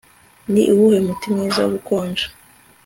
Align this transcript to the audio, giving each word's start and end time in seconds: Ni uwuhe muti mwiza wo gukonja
Ni 0.51 0.63
uwuhe 0.73 0.99
muti 1.05 1.27
mwiza 1.33 1.59
wo 1.63 1.69
gukonja 1.75 2.25